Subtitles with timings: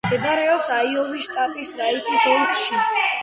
[0.07, 2.81] მდებარეობს აიოვის შტატის რაიტის ოლქში.